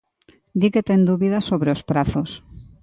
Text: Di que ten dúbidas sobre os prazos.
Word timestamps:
Di 0.59 0.67
que 0.73 0.81
ten 0.87 1.01
dúbidas 1.09 1.47
sobre 1.49 1.69
os 1.75 1.81
prazos. 1.89 2.29